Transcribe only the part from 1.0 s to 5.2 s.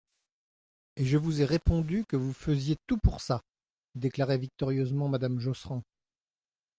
je vous ai répondu que vous faisiez tout pour ça! déclarait victorieusement